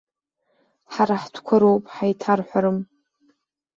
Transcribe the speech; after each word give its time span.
Ҳара 0.93 1.15
ҳтәқәа 1.23 1.57
роуп, 1.61 1.83
ҳаиҭарҳәарым. 1.93 2.77